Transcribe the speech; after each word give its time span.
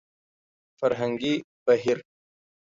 فرهنګي 0.79 1.35
بهير 1.65 1.99